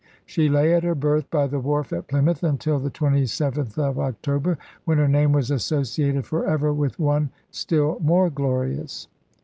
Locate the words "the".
1.45-1.59, 2.79-2.89